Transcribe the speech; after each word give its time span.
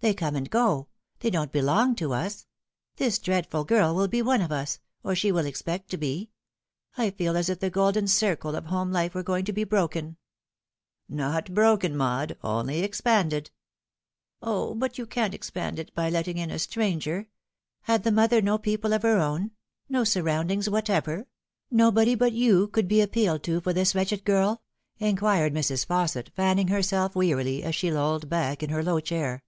They 0.00 0.12
come 0.12 0.36
and 0.36 0.50
go. 0.50 0.88
They 1.20 1.30
don't 1.30 1.50
belong 1.50 1.94
to 1.94 2.12
us. 2.12 2.46
This 2.96 3.18
dreadful 3.18 3.64
girl 3.64 3.94
will 3.94 4.06
be 4.06 4.20
one 4.20 4.42
of 4.42 4.52
us; 4.52 4.78
or 5.02 5.14
she 5.14 5.32
will 5.32 5.46
expect 5.46 5.88
to 5.88 5.96
be. 5.96 6.28
I 6.98 7.08
feel 7.08 7.38
as 7.38 7.48
if 7.48 7.60
the 7.60 7.70
golden 7.70 8.06
circle 8.06 8.54
of 8.54 8.66
home 8.66 8.92
life 8.92 9.14
were 9.14 9.22
going 9.22 9.46
to 9.46 9.52
be 9.54 9.64
broken."" 9.64 10.18
Not 11.22 11.54
broken, 11.54 11.96
Maud, 11.96 12.36
only 12.42 12.80
expanded." 12.80 13.50
We 14.42 14.46
have 14.46 14.46
been 14.46 14.46
so 14.50 14.56
Happy. 14.60 14.64
9" 14.66 14.66
0, 14.66 14.74
but 14.74 14.98
you 14.98 15.06
can't 15.06 15.34
expand 15.34 15.78
it 15.78 15.94
by 15.94 16.10
letting 16.10 16.36
in 16.36 16.50
a 16.50 16.58
stranger. 16.58 17.28
Had 17.84 18.04
the 18.04 18.12
mother 18.12 18.42
no 18.42 18.58
people 18.58 18.92
of 18.92 19.04
her 19.04 19.18
own; 19.18 19.52
no 19.88 20.04
surroundings 20.04 20.68
whatever; 20.68 21.28
nobody 21.70 22.14
but 22.14 22.34
you 22.34 22.56
who 22.58 22.68
could 22.68 22.88
be 22.88 23.00
appealed 23.00 23.42
to 23.44 23.58
for 23.62 23.72
this 23.72 23.94
wretched 23.94 24.26
girl?" 24.26 24.60
inquired 24.98 25.54
Mrs. 25.54 25.86
Fausset, 25.86 26.28
fanning 26.34 26.68
herself 26.68 27.16
wearily, 27.16 27.62
as 27.62 27.74
she 27.74 27.90
lolled 27.90 28.28
back 28.28 28.62
in 28.62 28.68
her 28.68 28.82
low 28.82 29.00
chair. 29.00 29.42